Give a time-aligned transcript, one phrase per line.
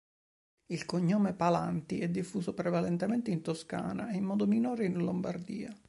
[0.71, 5.71] Il cognome Palanti è diffuso prevalentemente in Toscana e in modo minore in Lombardia.